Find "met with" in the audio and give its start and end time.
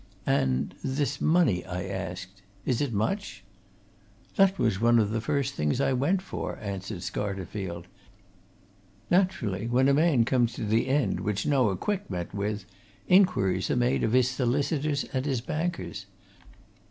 12.09-12.65